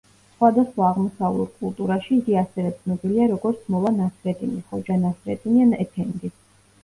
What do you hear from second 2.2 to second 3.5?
იგი ასევე ცნობილია